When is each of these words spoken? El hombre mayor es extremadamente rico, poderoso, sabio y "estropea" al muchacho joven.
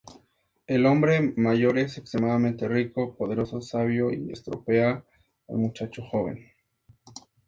El 0.65 0.87
hombre 0.87 1.21
mayor 1.37 1.77
es 1.77 1.99
extremadamente 1.99 2.67
rico, 2.67 3.15
poderoso, 3.15 3.61
sabio 3.61 4.09
y 4.11 4.31
"estropea" 4.31 5.05
al 5.47 5.57
muchacho 5.59 6.01
joven. 6.09 6.39